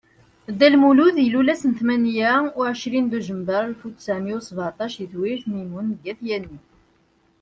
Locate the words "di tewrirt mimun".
4.99-5.87